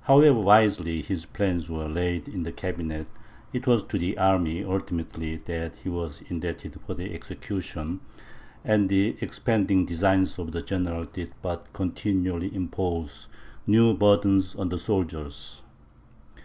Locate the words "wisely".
0.40-1.02